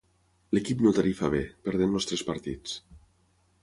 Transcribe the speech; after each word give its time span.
L'equip 0.57 0.81
no 0.85 0.93
tarifa 0.99 1.31
bé, 1.35 1.43
perdent 1.69 1.97
els 2.01 2.11
tres 2.13 2.27
partits. 2.35 2.79